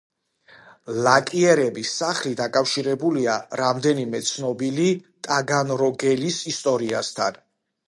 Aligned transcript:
ლაკიერების 1.07 1.91
სახლი 1.99 2.31
დაკავშირებულია 2.39 3.37
რამდენიმე 3.63 4.23
ცნობილი 4.31 4.89
ტაგანროგელის 5.29 6.43
ისტორიასთან. 6.57 7.41